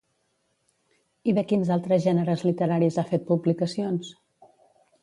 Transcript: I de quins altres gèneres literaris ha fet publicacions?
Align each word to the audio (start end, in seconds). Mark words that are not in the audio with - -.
I 1.31 1.35
de 1.39 1.43
quins 1.51 1.71
altres 1.75 2.03
gèneres 2.07 2.47
literaris 2.49 2.99
ha 3.03 3.07
fet 3.13 3.31
publicacions? 3.31 4.13